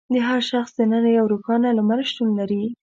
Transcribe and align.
د 0.13 0.15
هر 0.27 0.41
شخص 0.51 0.71
دننه 0.79 1.09
یو 1.17 1.25
روښانه 1.33 1.69
لمر 1.77 1.99
شتون 2.11 2.29
لري. 2.39 2.63